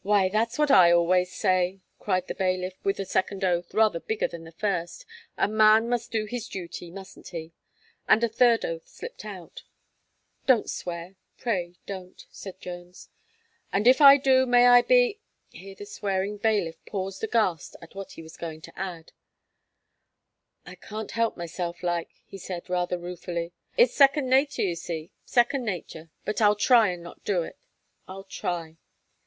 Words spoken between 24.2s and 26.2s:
natur, you see, second natur.